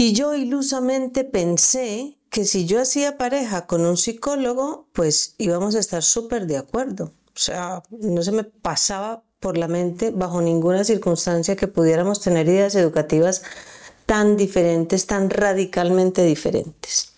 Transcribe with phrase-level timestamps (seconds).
[0.00, 5.78] Y yo ilusamente pensé que si yo hacía pareja con un psicólogo, pues íbamos a
[5.78, 7.12] estar súper de acuerdo.
[7.36, 12.48] O sea, no se me pasaba por la mente bajo ninguna circunstancia que pudiéramos tener
[12.48, 13.42] ideas educativas
[14.06, 17.12] tan diferentes, tan radicalmente diferentes.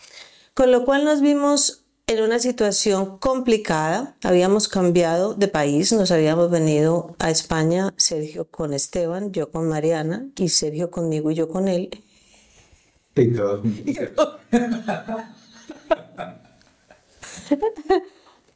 [0.53, 4.17] Con lo cual nos vimos en una situación complicada.
[4.25, 10.27] Habíamos cambiado de país, nos habíamos venido a España, Sergio con Esteban, yo con Mariana
[10.35, 12.03] y Sergio conmigo y yo con él.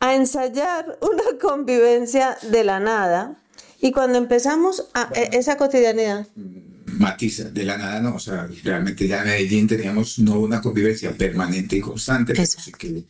[0.01, 3.37] A ensayar una convivencia de la nada.
[3.80, 6.27] Y cuando empezamos a e, esa cotidianidad.
[6.87, 11.12] Matiza de la nada, no, o sea, realmente ya en Medellín teníamos no una convivencia
[11.12, 13.05] permanente y constante, que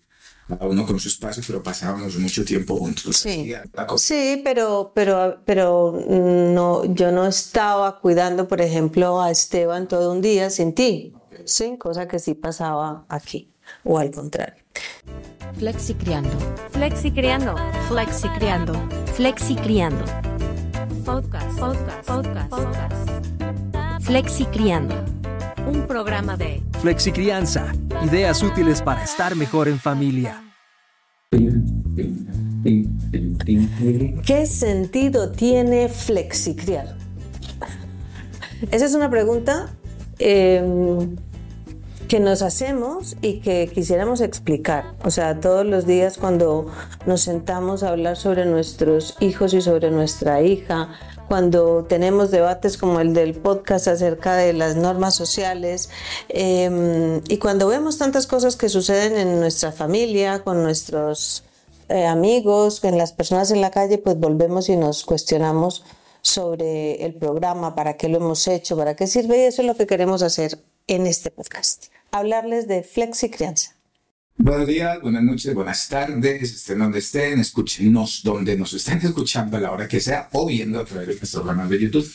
[0.49, 3.17] cada uno con su espacio, pero pasábamos mucho tiempo juntos.
[3.17, 3.53] Sí,
[3.97, 10.21] sí pero, pero, pero no, yo no estaba cuidando, por ejemplo, a Esteban todo un
[10.21, 11.15] día sin ti,
[11.45, 13.51] sí, cosa que sí pasaba aquí,
[13.85, 14.63] o al contrario.
[15.59, 16.31] Flexi criando.
[16.73, 17.55] Flexi criando.
[17.89, 18.75] Flexi criando.
[19.15, 20.05] Flexi criando.
[21.05, 23.17] Podcast, podcast, podcast, podcast.
[24.03, 24.95] Flexi criando.
[25.67, 27.73] Un programa de Flexi Crianza.
[28.05, 30.46] Ideas útiles para estar mejor en familia.
[34.25, 36.97] ¿Qué sentido tiene flexicriar?
[38.71, 39.69] Esa es una pregunta
[40.19, 40.63] eh,
[42.09, 44.95] que nos hacemos y que quisiéramos explicar.
[45.05, 46.67] O sea, todos los días cuando
[47.05, 50.91] nos sentamos a hablar sobre nuestros hijos y sobre nuestra hija,
[51.29, 55.91] cuando tenemos debates como el del podcast acerca de las normas sociales
[56.29, 61.45] em, y cuando vemos tantas cosas que suceden en nuestra familia, con nuestros
[61.89, 65.85] eh, amigos, con las personas en la calle, pues volvemos y nos cuestionamos
[66.23, 69.77] sobre el programa, para qué lo hemos hecho, para qué sirve y eso es lo
[69.77, 73.76] que queremos hacer en este podcast hablarles de Flexi Crianza.
[74.39, 79.61] Buenos días, buenas noches, buenas tardes, estén donde estén, escúchenos donde nos estén escuchando a
[79.61, 82.07] la hora que sea o viendo a través de nuestro canal de YouTube.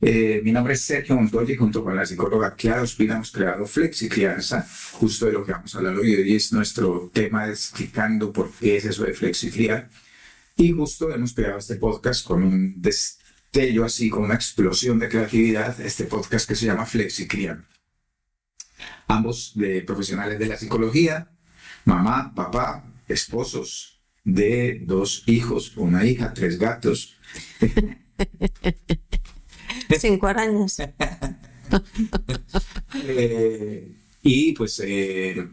[0.00, 3.66] Eh, mi nombre es Sergio Montoya y junto con la psicóloga Clara Ospina hemos creado
[3.66, 6.14] Flexi Crianza, justo de lo que vamos a hablar hoy.
[6.14, 9.90] Hoy es nuestro tema explicando por qué es eso de Flexi Criar.
[10.56, 15.80] Y justo hemos creado este podcast con un destello así, con una explosión de creatividad,
[15.80, 17.73] este podcast que se llama Flexi Criar
[19.06, 21.30] ambos de profesionales de la psicología,
[21.84, 27.16] mamá, papá, esposos de dos hijos, una hija, tres gatos.
[29.98, 30.78] Cinco años.
[32.94, 35.48] Eh, y pues eh,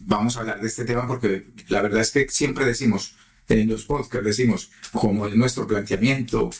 [0.00, 3.14] vamos a hablar de este tema porque la verdad es que siempre decimos,
[3.48, 6.50] en los podcasts decimos, como es nuestro planteamiento,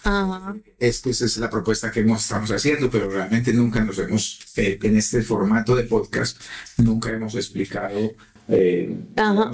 [0.79, 4.79] es que esa es la propuesta que estamos haciendo, pero realmente nunca nos hemos, eh,
[4.83, 6.41] en este formato de podcast,
[6.79, 8.13] nunca hemos explicado
[8.47, 8.95] eh,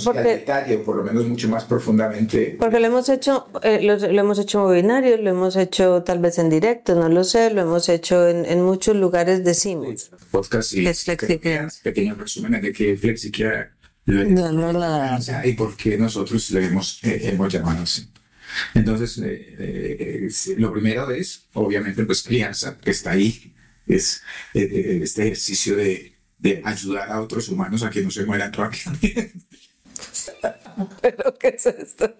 [0.04, 2.56] porque, detalle, o por lo menos mucho más profundamente.
[2.58, 6.38] Porque lo hemos hecho, eh, lo, hemos hecho en binario, lo hemos hecho tal vez
[6.38, 10.10] en directo, no lo sé, lo hemos hecho en, muchos lugares, decimos.
[10.32, 10.84] Podcast y
[11.84, 13.79] pequeños resúmenes de que FlexiCare
[15.44, 18.08] y por qué nosotros le hemos, eh, hemos llamado así.
[18.74, 23.52] Entonces, eh, eh, lo primero es, obviamente, pues crianza, que está ahí,
[23.86, 24.22] es
[24.52, 29.32] este ejercicio de, de ayudar a otros humanos a que no se mueran rápidamente.
[31.02, 32.14] ¿Pero qué es esto?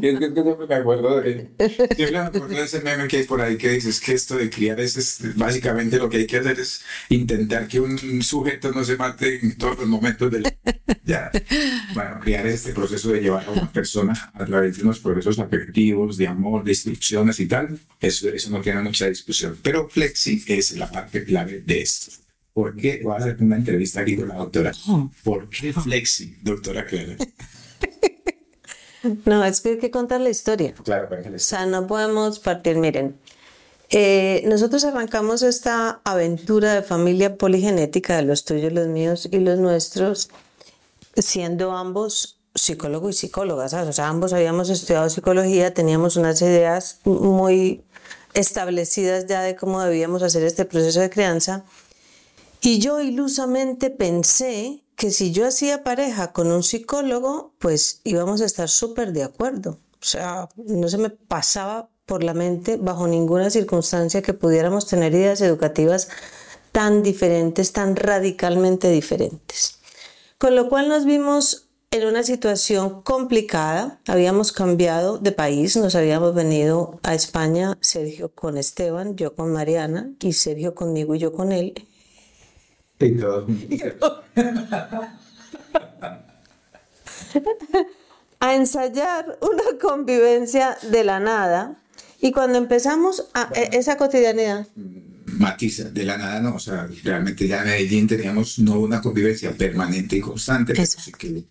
[0.00, 1.50] Y es que me acuerdo de,
[1.96, 4.50] yo me acuerdo de ese meme que hay por ahí que dices que esto de
[4.50, 8.96] criar es, básicamente lo que hay que hacer es intentar que un sujeto no se
[8.96, 10.44] mate en todos los momentos del...
[11.04, 11.30] Ya.
[11.94, 15.38] Bueno, criar es este proceso de llevar a una persona a través de unos procesos
[15.38, 17.78] afectivos, de amor, de instrucciones y tal.
[18.00, 19.56] Eso, eso no tiene mucha discusión.
[19.62, 22.25] Pero Flexi es la parte clave de esto.
[22.56, 23.02] ¿Por qué?
[23.04, 24.72] Voy a hacer una entrevista aquí con la doctora.
[25.22, 27.16] ¿Por qué Flexi, doctora Clara?
[29.24, 30.74] No, es que hay que contar la historia.
[30.82, 33.16] Claro, O sea, no podemos partir, miren.
[33.90, 39.60] Eh, nosotros arrancamos esta aventura de familia poligenética de los tuyos, los míos y los
[39.60, 40.30] nuestros,
[41.14, 47.84] siendo ambos psicólogo y psicólogas, O sea, ambos habíamos estudiado psicología, teníamos unas ideas muy
[48.34, 51.64] establecidas ya de cómo debíamos hacer este proceso de crianza
[52.66, 58.44] y yo ilusamente pensé que si yo hacía pareja con un psicólogo, pues íbamos a
[58.44, 59.78] estar súper de acuerdo.
[60.02, 65.14] O sea, no se me pasaba por la mente bajo ninguna circunstancia que pudiéramos tener
[65.14, 66.08] ideas educativas
[66.72, 69.78] tan diferentes, tan radicalmente diferentes.
[70.36, 74.00] Con lo cual nos vimos en una situación complicada.
[74.08, 80.10] Habíamos cambiado de país, nos habíamos venido a España, Sergio con Esteban, yo con Mariana
[80.18, 81.86] y Sergio conmigo y yo con él.
[82.98, 83.46] Todo.
[88.40, 91.76] a ensayar una convivencia de la nada.
[92.20, 94.66] Y cuando empezamos a e- esa cotidianidad,
[95.26, 99.52] matiza de la nada, no, o sea, realmente ya en Medellín teníamos no una convivencia
[99.52, 101.44] permanente y constante, pero sí que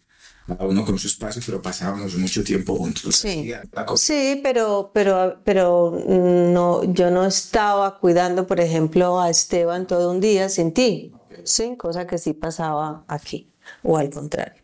[0.47, 3.15] cada uno con su espacio, pero pasábamos mucho tiempo juntos.
[3.15, 3.51] Sí,
[3.95, 10.19] sí pero, pero, pero no, yo no estaba cuidando, por ejemplo, a Esteban todo un
[10.19, 11.11] día sin ti,
[11.45, 13.49] sí, cosa que sí pasaba aquí,
[13.83, 14.61] o al contrario.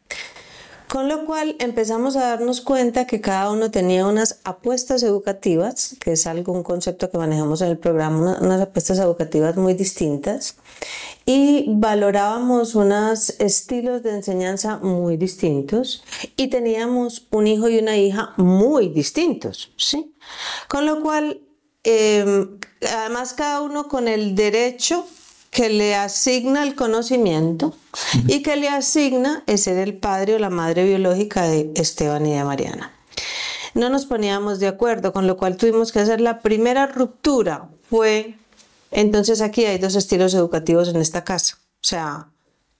[0.88, 6.12] Con lo cual empezamos a darnos cuenta que cada uno tenía unas apuestas educativas, que
[6.12, 10.58] es algo, un concepto que manejamos en el programa, una- unas apuestas educativas muy distintas,
[11.26, 16.04] y valorábamos unos estilos de enseñanza muy distintos,
[16.36, 20.14] y teníamos un hijo y una hija muy distintos, ¿sí?
[20.68, 21.40] Con lo cual,
[21.86, 22.48] eh,
[22.94, 25.06] además cada uno con el derecho
[25.52, 27.76] que le asigna el conocimiento
[28.28, 32.34] y que le asigna el ser el padre o la madre biológica de Esteban y
[32.34, 32.94] de Mariana.
[33.74, 37.70] No nos poníamos de acuerdo, con lo cual tuvimos que hacer la primera ruptura.
[37.90, 38.38] Fue,
[38.92, 41.58] entonces aquí hay dos estilos educativos en esta casa.
[41.62, 42.30] O sea,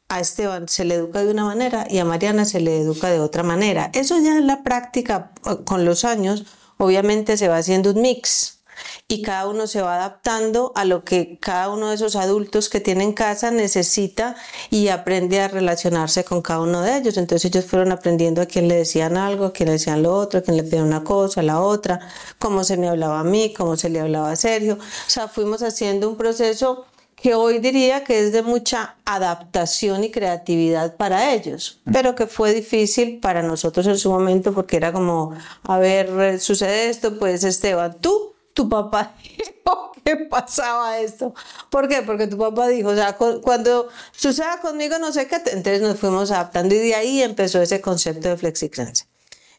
[0.08, 3.20] a Esteban se le educa de una manera y a Mariana se le educa de
[3.20, 3.92] otra manera.
[3.94, 5.32] Eso ya en la práctica,
[5.66, 6.46] con los años,
[6.78, 8.61] obviamente se va haciendo un mix
[9.08, 12.80] y cada uno se va adaptando a lo que cada uno de esos adultos que
[12.80, 14.36] tiene en casa necesita
[14.70, 17.18] y aprende a relacionarse con cada uno de ellos.
[17.18, 20.40] Entonces ellos fueron aprendiendo a quién le decían algo, a quién le decían lo otro,
[20.40, 22.00] a quién le pedían una cosa, a la otra,
[22.40, 24.76] cómo se me hablaba a mí, cómo se le hablaba a Sergio.
[24.76, 26.86] O sea, fuimos haciendo un proceso
[27.22, 32.54] que hoy diría que es de mucha adaptación y creatividad para ellos, pero que fue
[32.54, 37.44] difícil para nosotros en su momento porque era como, a ver, eh, sucede esto, pues
[37.44, 41.34] Esteban, tú, tu papá dijo que pasaba esto.
[41.70, 42.02] ¿Por qué?
[42.02, 45.98] Porque tu papá dijo, o sea, cu- cuando suceda conmigo no sé qué, entonces nos
[46.00, 49.06] fuimos adaptando y de ahí empezó ese concepto de flexicrancia.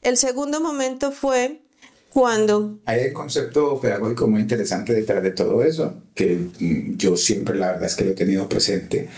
[0.03, 1.63] El segundo momento fue
[2.11, 7.55] cuando Hay un concepto pedagógico muy interesante detrás de todo eso, que mm, yo siempre
[7.57, 9.09] la verdad es que lo he tenido presente,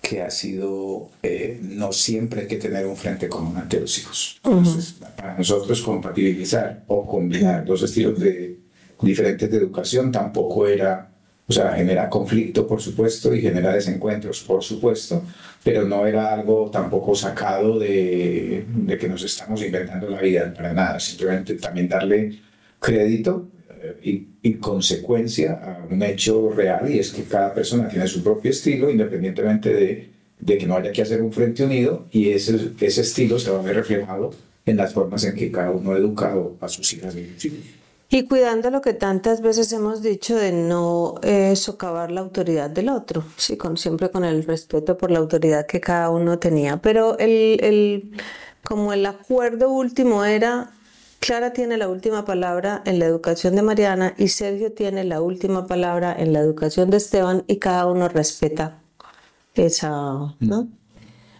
[0.00, 4.40] que ha sido, eh, no siempre hay que tener un frente común ante los hijos.
[4.44, 8.58] Entonces, para nosotros compatibilizar o combinar dos estilos de,
[9.04, 11.10] diferentes de educación tampoco era,
[11.46, 15.22] o sea, genera conflicto, por supuesto, y genera desencuentros, por supuesto,
[15.62, 20.72] pero no era algo tampoco sacado de, de que nos estamos inventando la vida, para
[20.72, 22.38] nada, simplemente también darle
[22.80, 28.06] crédito eh, y, y consecuencia a un hecho real, y es que cada persona tiene
[28.06, 32.30] su propio estilo, independientemente de, de que no haya que hacer un frente unido, y
[32.30, 34.32] ese, ese estilo se va a ver reflejado
[34.66, 37.83] en las formas en que cada uno educa a sus hijas y sus hijos.
[38.14, 42.88] Y cuidando lo que tantas veces hemos dicho de no eh, socavar la autoridad del
[42.88, 46.76] otro, sí, con, siempre con el respeto por la autoridad que cada uno tenía.
[46.76, 48.12] Pero el, el,
[48.62, 50.70] como el acuerdo último era,
[51.18, 55.66] Clara tiene la última palabra en la educación de Mariana y Sergio tiene la última
[55.66, 58.80] palabra en la educación de Esteban y cada uno respeta
[59.54, 60.68] esa, ¿no?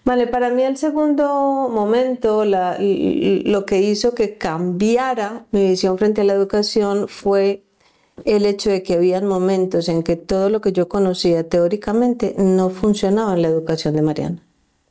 [0.05, 6.25] Vale, para mí el segundo momento, lo que hizo que cambiara mi visión frente a
[6.25, 7.65] la educación fue
[8.27, 12.69] el hecho de que habían momentos en que todo lo que yo conocía teóricamente no
[12.69, 14.47] funcionaba en la educación de Mariana.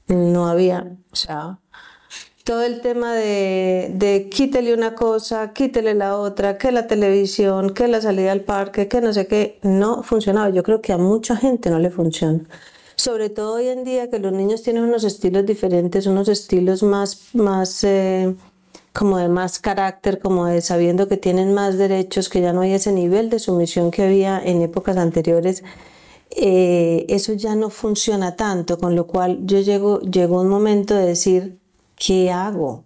[0.07, 1.59] No había, o sea,
[2.43, 8.01] todo el tema de quítele una cosa, quítele la otra, que la televisión, que la
[8.01, 10.49] salida al parque, que no sé qué, no funcionaba.
[10.49, 12.39] Yo creo que a mucha gente no le funciona.
[13.03, 17.35] Sobre todo hoy en día que los niños tienen unos estilos diferentes, unos estilos más,
[17.35, 18.33] más eh,
[18.93, 22.71] como de más carácter, como de sabiendo que tienen más derechos, que ya no hay
[22.71, 25.65] ese nivel de sumisión que había en épocas anteriores.
[26.29, 31.07] eh, eso ya no funciona tanto, con lo cual yo llego, llegó un momento de
[31.07, 31.59] decir,
[31.97, 32.85] ¿qué hago?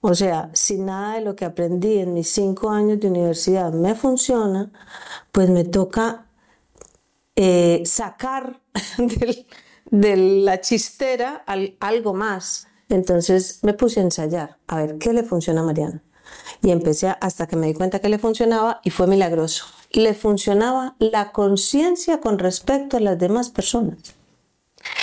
[0.00, 3.94] O sea, si nada de lo que aprendí en mis cinco años de universidad me
[3.94, 4.72] funciona,
[5.32, 6.29] pues me toca
[7.42, 8.60] eh, sacar
[9.90, 12.66] de la chistera al- algo más.
[12.90, 16.02] Entonces me puse a ensayar, a ver qué le funciona a Mariana.
[16.62, 19.64] Y empecé hasta que me di cuenta que le funcionaba y fue milagroso.
[19.92, 23.98] Le funcionaba la conciencia con respecto a las demás personas.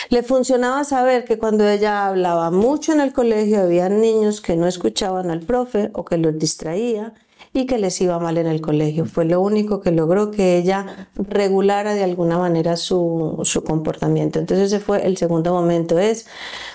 [0.09, 4.67] Le funcionaba saber que cuando ella hablaba mucho en el colegio había niños que no
[4.67, 7.13] escuchaban al profe o que los distraía
[7.53, 9.05] y que les iba mal en el colegio.
[9.05, 14.39] Fue lo único que logró que ella regulara de alguna manera su, su comportamiento.
[14.39, 15.97] Entonces ese fue el segundo momento.
[15.99, 16.27] Es,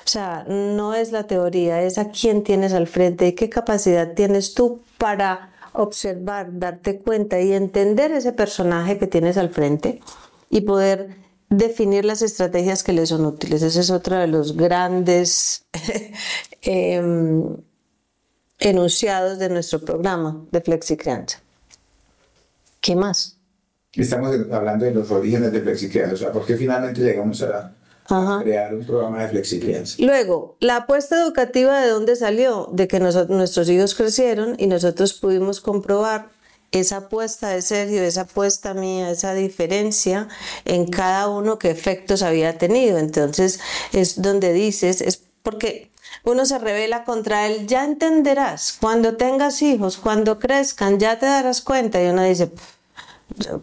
[0.04, 4.14] o sea, no es la teoría, es a quién tienes al frente y qué capacidad
[4.14, 10.00] tienes tú para observar, darte cuenta y entender ese personaje que tienes al frente
[10.50, 11.16] y poder
[11.48, 13.62] definir las estrategias que les son útiles.
[13.62, 15.66] Ese es otro de los grandes
[16.62, 17.56] em,
[18.62, 21.40] enunciados de nuestro programa de Flexicrianza.
[22.80, 23.36] ¿Qué más?
[23.92, 27.74] Estamos hablando de los orígenes de Flexicrianza, o sea, ¿por qué finalmente llegamos a,
[28.08, 29.96] a crear un programa de Flexicrianza?
[29.98, 32.68] Luego, la apuesta educativa de dónde salió?
[32.72, 36.30] De que nuestros hijos crecieron y nosotros pudimos comprobar
[36.70, 40.28] esa apuesta de Sergio, esa apuesta mía, esa diferencia
[40.64, 42.98] en cada uno qué efectos había tenido.
[42.98, 43.60] Entonces
[43.92, 45.90] es donde dices, es porque
[46.24, 51.60] uno se revela contra él, ya entenderás, cuando tengas hijos, cuando crezcan, ya te darás
[51.60, 52.52] cuenta y uno dice,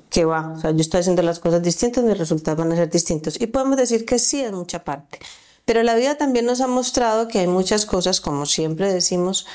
[0.10, 2.90] que va, o sea, yo estoy haciendo las cosas distintas, mis resultados van a ser
[2.90, 3.40] distintos.
[3.40, 5.20] Y podemos decir que sí en mucha parte.
[5.66, 9.46] Pero la vida también nos ha mostrado que hay muchas cosas, como siempre decimos,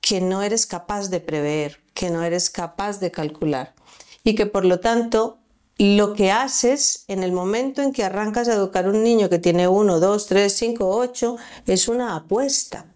[0.00, 3.74] que no eres capaz de prever, que no eres capaz de calcular
[4.22, 5.37] y que por lo tanto
[5.78, 9.38] lo que haces en el momento en que arrancas a educar a un niño que
[9.38, 12.86] tiene 1, 2, 3, 5, 8 es una apuesta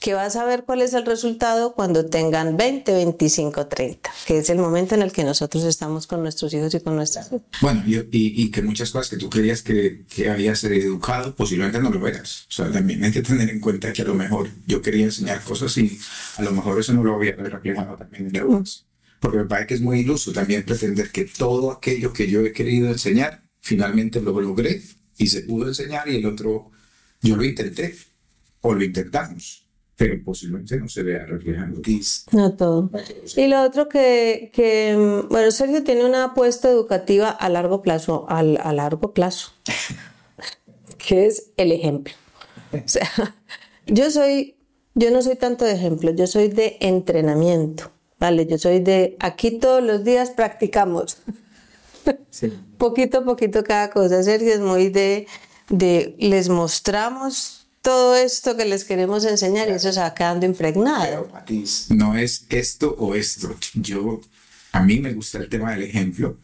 [0.00, 4.50] que vas a ver cuál es el resultado cuando tengan 20, 25, 30, que es
[4.50, 7.96] el momento en el que nosotros estamos con nuestros hijos y con nuestras Bueno, y,
[8.10, 12.46] y, que muchas cosas que tú creías que, que habías educado, posiblemente no lo eras.
[12.48, 15.42] O sea, también hay que tener en cuenta que a lo mejor yo quería enseñar
[15.42, 15.98] cosas y
[16.36, 18.64] a lo mejor eso no lo había reflejado también en
[19.22, 22.50] Porque me parece que es muy iluso también pretender que todo aquello que yo he
[22.50, 24.82] querido enseñar, finalmente lo logré
[25.16, 26.72] y se pudo enseñar y el otro,
[27.20, 27.94] yo lo intenté
[28.62, 29.64] o lo intentamos,
[29.94, 31.80] pero posiblemente no se vea reflejado.
[32.32, 32.90] No todo.
[33.36, 38.58] Y lo otro que, que, bueno, Sergio tiene una apuesta educativa a largo plazo, al,
[38.60, 39.52] a largo plazo,
[40.98, 42.12] que es el ejemplo.
[42.72, 43.08] O sea,
[43.86, 44.56] yo soy,
[44.96, 48.46] yo no soy tanto de ejemplo, yo soy de entrenamiento, ¿vale?
[48.46, 51.16] Yo soy de, aquí todos los días practicamos.
[52.30, 52.52] Sí.
[52.78, 54.22] poquito a poquito cada cosa.
[54.22, 55.26] Sergio es muy de,
[55.68, 61.28] de les mostramos todo esto que les queremos enseñar y eso se va quedando impregnado.
[61.46, 63.56] Pero, no es esto o esto.
[63.74, 64.20] Yo,
[64.70, 66.38] a mí me gusta el tema del ejemplo,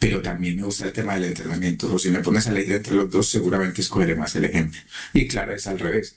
[0.00, 1.94] pero también me gusta el tema del entrenamiento.
[1.94, 4.80] O si me pones a elegir entre los dos, seguramente escogeré más el ejemplo.
[5.12, 6.16] Y Clara es al revés.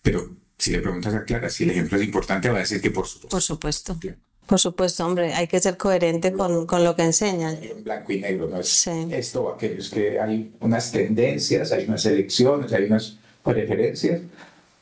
[0.00, 2.90] Pero si le preguntas a Clara si el ejemplo es importante, va a decir que
[2.90, 3.28] por supuesto.
[3.28, 3.98] Por supuesto.
[4.46, 7.52] Por supuesto, hombre, hay que ser coherente con, con lo que enseña.
[7.52, 11.86] En blanco y negro, no es esto o aquello, es que hay unas tendencias, hay
[11.86, 14.20] unas elecciones, hay unas preferencias,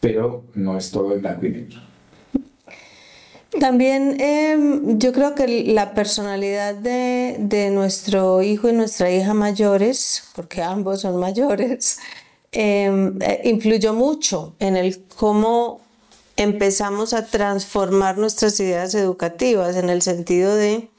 [0.00, 1.81] pero no es todo en blanco y negro.
[3.61, 10.25] También em, yo creo que la personalidad de, de, nuestro hijo y nuestra hija mayores,
[10.35, 11.99] porque ambos son mayores,
[12.50, 15.83] em, eh, influyó mucho en el cómo
[16.36, 20.90] empezamos a transformar nuestras ideas educativas, en el sentido de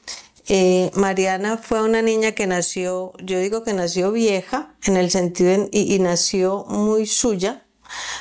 [0.46, 5.68] eh, Mariana fue una niña que nació, yo digo que nació vieja, en el sentido,
[5.72, 7.64] y, nació muy suya,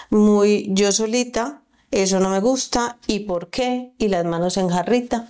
[0.10, 3.92] muy yo solita, eso no me gusta, ¿y por qué?
[3.98, 5.30] Y las manos en jarrita,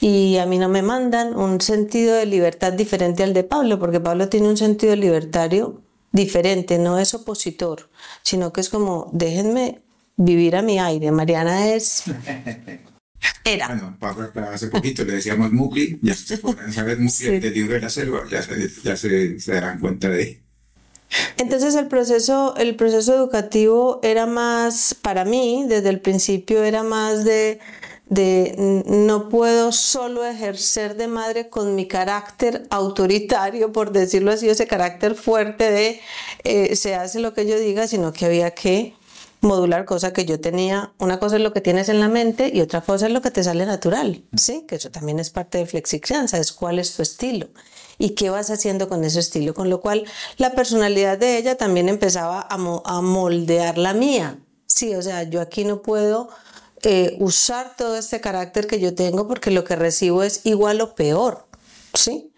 [0.00, 4.00] y a mí no me mandan un sentido de libertad diferente al de Pablo, porque
[4.00, 5.80] Pablo tiene un sentido libertario
[6.12, 7.88] diferente, no es opositor,
[8.22, 9.80] sino que es como, déjenme
[10.16, 11.10] vivir a mi aire.
[11.10, 12.04] Mariana es
[13.44, 13.68] Era.
[13.68, 17.90] Bueno, hace poquito le decíamos Mugli, ya se pueden saber Mugli del libro de la
[17.90, 20.44] selva, ya, se, ya se, se, darán cuenta de
[21.36, 27.24] entonces el proceso, el proceso educativo era más, para mí, desde el principio era más
[27.24, 27.60] de,
[28.08, 34.66] de no puedo solo ejercer de madre con mi carácter autoritario, por decirlo así, ese
[34.66, 36.00] carácter fuerte de
[36.44, 38.94] eh, se hace lo que yo diga, sino que había que
[39.44, 40.92] modular cosas que yo tenía.
[40.98, 43.30] Una cosa es lo que tienes en la mente y otra cosa es lo que
[43.30, 44.64] te sale natural, ¿sí?
[44.66, 47.48] Que eso también es parte de flexicrianza, es cuál es tu estilo
[47.98, 49.54] y qué vas haciendo con ese estilo.
[49.54, 50.04] Con lo cual,
[50.36, 54.38] la personalidad de ella también empezaba a, a moldear la mía.
[54.66, 56.28] Sí, o sea, yo aquí no puedo
[56.82, 60.94] eh, usar todo este carácter que yo tengo porque lo que recibo es igual o
[60.94, 61.46] peor,
[61.94, 62.30] ¿sí?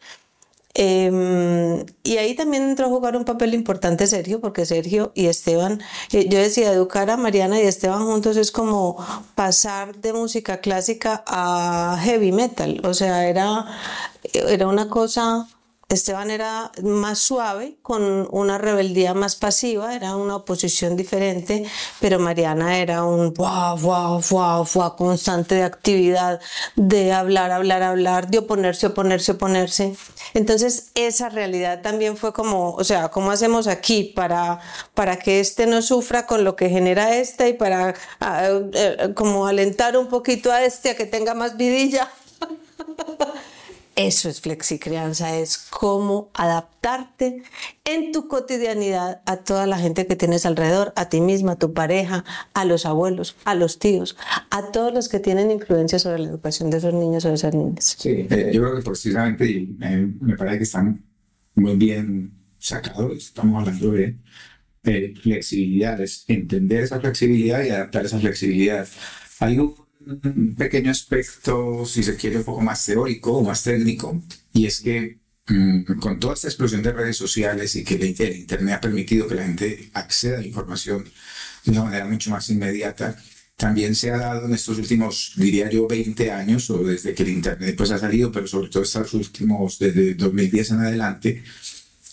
[0.78, 5.80] Em, y ahí también entró a jugar un papel importante Sergio, porque Sergio y Esteban,
[6.12, 8.97] eh, yo decía, educar a Mariana y Esteban juntos es como
[9.35, 13.64] pasar de música clásica a heavy metal, o sea, era,
[14.35, 15.49] era una cosa
[15.88, 21.64] Esteban era más suave, con una rebeldía más pasiva, era una oposición diferente,
[22.00, 26.40] pero Mariana era un wow, wow, wow, wow, constante de actividad,
[26.74, 29.96] de hablar, hablar, hablar, de oponerse, oponerse, oponerse.
[30.34, 34.58] Entonces, esa realidad también fue como, o sea, ¿cómo hacemos aquí para,
[34.92, 39.46] para que este no sufra con lo que genera este y para ah, eh, como
[39.46, 42.10] alentar un poquito a este a que tenga más vidilla?
[43.96, 47.42] Eso es flexicrianza, es cómo adaptarte
[47.86, 51.72] en tu cotidianidad a toda la gente que tienes alrededor, a ti misma, a tu
[51.72, 52.22] pareja,
[52.52, 54.18] a los abuelos, a los tíos,
[54.50, 57.54] a todos los que tienen influencia sobre la educación de esos niños o de esas
[57.54, 57.96] niñas.
[57.98, 61.02] Sí, eh, yo creo que precisamente y me, parece que están
[61.54, 64.18] muy bien sacados, estamos hablando de
[64.84, 68.86] eh, flexibilidad, es entender esa flexibilidad y adaptar esa flexibilidad.
[69.40, 69.58] Hay
[70.06, 74.22] un pequeño aspecto, si se quiere, un poco más teórico o más técnico,
[74.52, 78.75] y es que mm, con toda esta explosión de redes sociales y que el Internet
[78.76, 81.04] ha permitido que la gente acceda a la información
[81.64, 83.16] de una manera mucho más inmediata,
[83.56, 87.30] también se ha dado en estos últimos, diría yo, 20 años, o desde que el
[87.30, 91.42] Internet pues ha salido, pero sobre todo estos últimos, desde 2010 en adelante,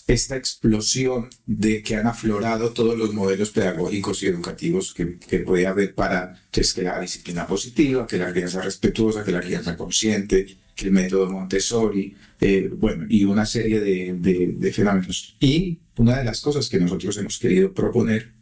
[0.06, 5.66] esta explosión de que han aflorado todos los modelos pedagógicos y educativos que, que puede
[5.66, 9.76] haber para que, es que la disciplina positiva, que la crianza respetuosa, que la crianza
[9.76, 14.14] consciente, que el método Montessori, eh, bueno, y una serie de,
[14.56, 15.36] de fenómenos.
[15.40, 18.32] Y una de las cosas que nosotros hemos querido proponer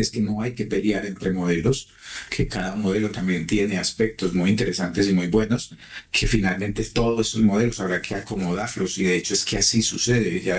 [0.00, 1.88] es que no hay que pelear entre modelos,
[2.30, 5.74] que cada modelo también tiene aspectos muy interesantes y muy buenos,
[6.10, 10.40] que finalmente todos esos modelos habrá que acomodarlos y de hecho es que así sucede.
[10.40, 10.58] Ya,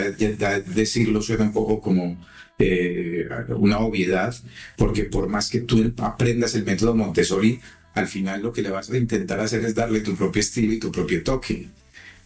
[0.60, 2.18] decirlo suena un poco como
[2.60, 3.27] eh,
[3.58, 4.36] una obviedad,
[4.77, 7.60] porque por más que tú aprendas el método Montessori,
[7.94, 10.80] al final lo que le vas a intentar hacer es darle tu propio estilo y
[10.80, 11.70] tu propio toque.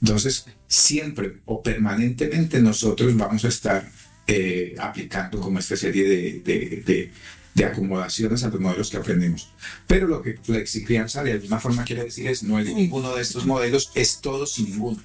[0.02, 3.90] Entonces, siempre o permanentemente nosotros vamos a estar
[4.30, 7.12] eh, aplicando como esta serie de, de, de,
[7.56, 9.50] de, acomodaciones a los modelos que aprendemos.
[9.88, 13.48] Pero lo que flexicrianza de alguna forma quiere decir es no es ninguno de estos
[13.48, 15.02] modelos, es todo sin ninguno.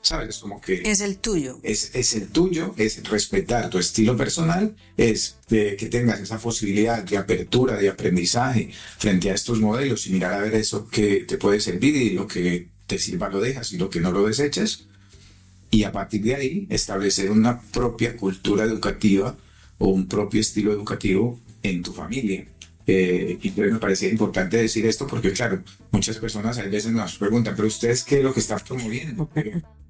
[0.00, 0.30] ¿Sabes?
[0.30, 0.82] Es como que...
[0.84, 1.60] Es el tuyo.
[1.62, 7.04] Es, es el tuyo, es respetar tu estilo personal, es de que tengas esa posibilidad
[7.04, 11.36] de apertura, de aprendizaje frente a estos modelos y mirar a ver eso que te
[11.36, 14.88] puede servir y lo que te sirva lo dejas y lo que no lo deseches
[15.72, 19.34] y a partir de ahí establecer una propia cultura educativa
[19.78, 22.46] o un propio estilo educativo en tu familia.
[22.86, 27.54] Eh, y me parecía importante decir esto porque, claro, muchas personas a veces nos preguntan,
[27.56, 29.30] pero ustedes qué es lo que están promoviendo?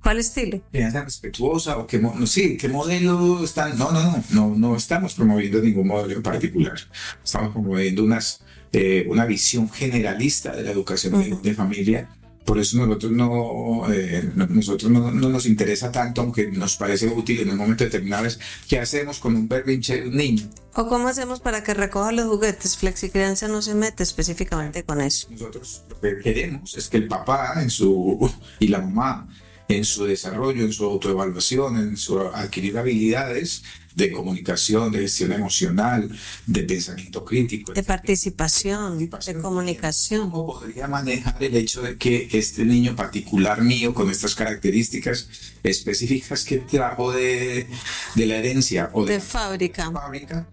[0.01, 0.61] ¿Cuál estilo?
[0.71, 3.77] ¿Crianza respetuosa o qué, no, sí, qué modelo están?
[3.77, 6.79] No, no, no, no, no estamos promoviendo ningún modelo en particular.
[7.25, 11.41] Estamos promoviendo unas, eh, una visión generalista de la educación uh -huh.
[11.41, 12.09] de, de familia
[12.45, 17.41] por eso nosotros no, eh, nosotros no, no, nos interesa tanto, aunque nos parece útil
[17.41, 20.49] en un momento determinado, es qué hacemos con un berrinche de un niño.
[20.75, 22.77] O cómo hacemos para que recoja los juguetes.
[22.77, 25.29] Flexicrianza no se mete específicamente con eso.
[25.31, 29.29] Nosotros lo que queremos es que el papá en su, y la mamá
[29.69, 33.63] en su desarrollo, en su autoevaluación, en su adquirir habilidades
[33.95, 36.11] de comunicación, de gestión emocional,
[36.47, 40.31] de pensamiento crítico, de participación, participación, de comunicación.
[40.31, 45.29] ¿Cómo podría manejar el hecho de que este niño particular mío, con estas características
[45.63, 47.67] específicas que trajo de,
[48.15, 50.47] de la herencia o de, de fábrica, fábrica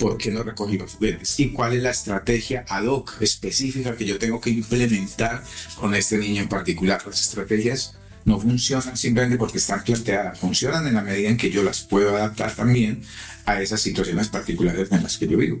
[0.00, 1.38] ¿por qué no recogí los juguetes?
[1.38, 5.44] ¿Y cuál es la estrategia ad hoc específica que yo tengo que implementar
[5.78, 7.02] con este niño en particular?
[7.06, 11.62] Las estrategias no funcionan simplemente porque están planteadas, funcionan en la medida en que yo
[11.62, 13.02] las puedo adaptar también
[13.46, 15.60] a esas situaciones particulares en las que yo vivo.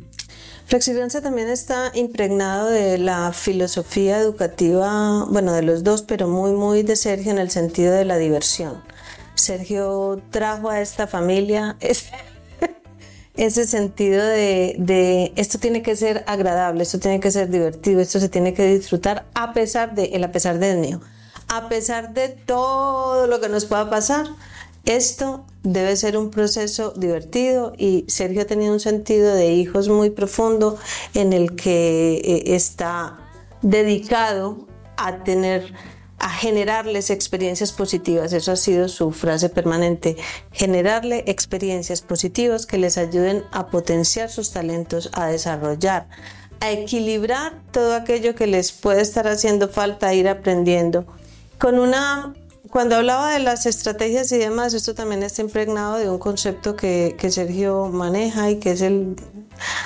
[0.66, 6.84] Flexibilizancia también está impregnado de la filosofía educativa, bueno, de los dos, pero muy, muy
[6.84, 8.80] de Sergio en el sentido de la diversión.
[9.34, 11.76] Sergio trajo a esta familia
[13.36, 18.20] ese, sentido de, de, esto tiene que ser agradable, esto tiene que ser divertido, esto
[18.20, 21.00] se tiene que disfrutar a pesar de, el a pesar del niño
[21.50, 24.26] a pesar de todo lo que nos pueda pasar,
[24.84, 30.10] esto debe ser un proceso divertido y Sergio ha tenido un sentido de hijos muy
[30.10, 30.78] profundo
[31.12, 33.18] en el que está
[33.62, 35.74] dedicado a tener
[36.18, 38.34] a generarles experiencias positivas.
[38.34, 40.16] Eso ha sido su frase permanente.
[40.52, 46.08] Generarle experiencias positivas que les ayuden a potenciar sus talentos, a desarrollar,
[46.60, 51.06] a equilibrar todo aquello que les puede estar haciendo falta ir aprendiendo
[51.60, 52.34] con una
[52.70, 57.16] cuando hablaba de las estrategias y demás, esto también está impregnado de un concepto que,
[57.18, 59.16] que, Sergio maneja y que es el,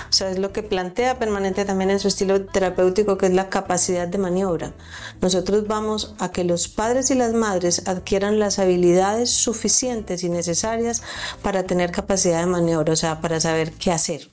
[0.08, 3.48] o sea, es lo que plantea permanente también en su estilo terapéutico, que es la
[3.48, 4.74] capacidad de maniobra.
[5.22, 11.02] Nosotros vamos a que los padres y las madres adquieran las habilidades suficientes y necesarias
[11.42, 14.28] para tener capacidad de maniobra, o sea, para saber qué hacer,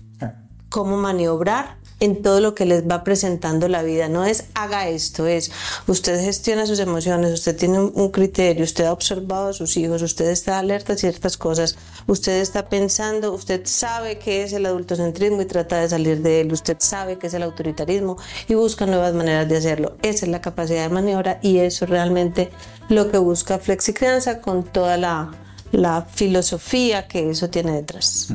[0.69, 4.09] cómo maniobrar en todo lo que les va presentando la vida.
[4.09, 5.51] No es haga esto, es
[5.87, 10.25] usted gestiona sus emociones, usted tiene un criterio, usted ha observado a sus hijos, usted
[10.25, 15.45] está alerta a ciertas cosas, usted está pensando, usted sabe qué es el adultocentrismo y
[15.45, 19.47] trata de salir de él, usted sabe qué es el autoritarismo y busca nuevas maneras
[19.47, 19.95] de hacerlo.
[20.01, 22.49] Esa es la capacidad de maniobra y eso realmente
[22.89, 25.31] lo que busca Flexicrianza con toda la,
[25.71, 28.33] la filosofía que eso tiene detrás.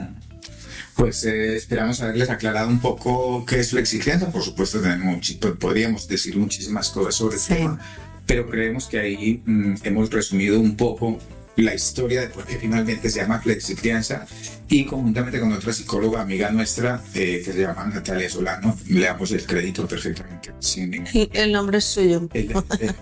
[0.97, 4.31] Pues eh, esperamos haberles aclarado un poco qué es FlexiClienta.
[4.31, 5.31] Por supuesto, tenemos,
[5.61, 7.79] podríamos decir muchísimas cosas sobre el tema,
[8.25, 11.19] pero creemos que ahí mm, hemos resumido un poco
[11.57, 14.27] la historia de por qué finalmente se llama Flexicrianza
[14.69, 19.33] y conjuntamente con otra psicóloga amiga nuestra eh, que se llama Natalia Solano, le damos
[19.33, 20.53] el crédito perfectamente.
[20.59, 22.29] Sin el nombre es suyo.
[22.33, 22.49] El,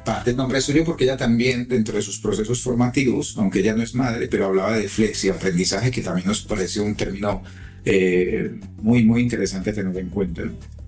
[0.04, 3.74] parte del nombre es suyo porque ella también dentro de sus procesos formativos, aunque ella
[3.74, 7.42] no es madre, pero hablaba de flexi aprendizaje que también nos parece un término
[7.85, 10.42] eh, muy, muy interesante tener en cuenta.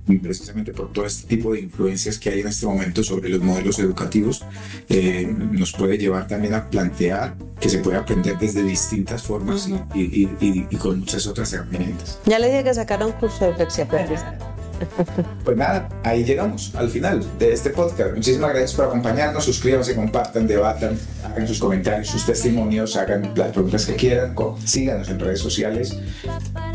[0.09, 3.41] Y precisamente por todo este tipo de influencias que hay en este momento sobre los
[3.43, 4.45] modelos educativos,
[4.89, 10.01] eh, nos puede llevar también a plantear que se puede aprender desde distintas formas y,
[10.01, 12.21] y, y, con muchas otras herramientas.
[12.25, 14.46] Ya le dije que sacaron un curso de flexiaprendizaje.
[15.45, 18.15] Pues nada, ahí llegamos al final de este podcast.
[18.15, 19.45] Muchísimas gracias por acompañarnos.
[19.45, 24.35] Suscríbanse, compartan, debatan, hagan sus comentarios, sus testimonios, hagan las preguntas que quieran.
[24.65, 25.97] Síganos en redes sociales.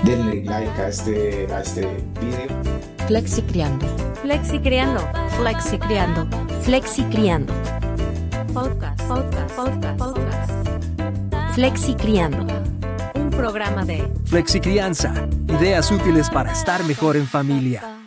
[0.04, 2.62] Denle like a este, a este video.
[3.08, 3.86] Flexi Criando.
[4.22, 5.02] Flexi Criando.
[5.38, 6.28] Flexi Criando.
[6.62, 7.54] Flexi Criando.
[8.54, 10.52] Podcast, podcast, podcast, podcast.
[11.56, 12.61] Flexi Criando
[13.42, 15.12] programa de Flexicrianza,
[15.48, 18.01] ideas útiles para estar mejor en familia.